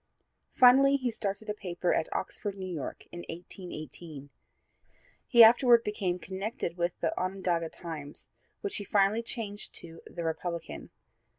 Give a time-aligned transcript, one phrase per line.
[0.55, 4.31] Finally he started a paper at Oxford, New York, in 1818.
[5.27, 8.27] He afterward became connected with the Onondaga Times,
[8.61, 10.89] which he finally changed to the Republican.